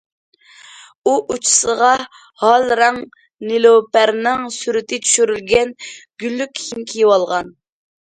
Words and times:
ئۇ 1.03 1.11
ئۇچىسىغا 1.35 1.89
ھال 2.45 2.67
رەڭ 2.81 2.99
نېلۇپەرنىڭ 3.51 4.51
سۈرىتى 4.59 5.03
چۈشۈرۈلگەن 5.07 5.79
گۈللۈك 5.97 6.61
كىيىم 6.65 6.93
كىيىۋالغان. 6.95 7.59